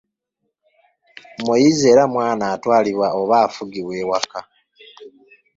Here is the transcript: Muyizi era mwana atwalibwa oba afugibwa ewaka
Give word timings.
Muyizi 1.43 1.85
era 1.93 2.03
mwana 2.13 2.45
atwalibwa 2.53 3.07
oba 3.21 3.35
afugibwa 3.47 3.93
ewaka 4.03 4.39